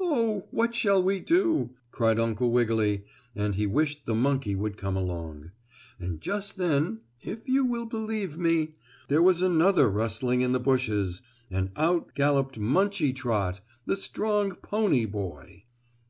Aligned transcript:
"Oh, 0.00 0.46
what 0.52 0.74
shall 0.74 1.02
we 1.02 1.20
do?" 1.20 1.74
cried 1.90 2.18
Uncle 2.18 2.50
Wiggily, 2.50 3.04
and 3.34 3.56
he 3.56 3.66
wished 3.66 4.06
the 4.06 4.14
monkey 4.14 4.54
would 4.54 4.78
come 4.78 4.96
along. 4.96 5.50
And 6.00 6.18
just 6.18 6.56
then, 6.56 7.00
if 7.20 7.46
you 7.46 7.62
will 7.66 7.84
believe 7.84 8.38
me, 8.38 8.76
there 9.08 9.20
was 9.20 9.42
another 9.42 9.90
rustling 9.90 10.40
in 10.40 10.52
the 10.52 10.58
bushes, 10.60 11.20
and 11.50 11.72
out 11.76 12.14
galloped 12.14 12.58
Munchie 12.58 13.14
Trot, 13.14 13.60
the 13.84 13.96
strong 13.98 14.52
pony 14.54 15.04
boy. 15.04 15.64